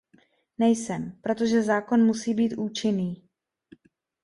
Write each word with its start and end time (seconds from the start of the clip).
Nejsem, 0.57 1.11
protože 1.21 1.61
zákon 1.63 2.05
musí 2.05 2.33
být 2.33 2.53
účinný. 2.57 3.23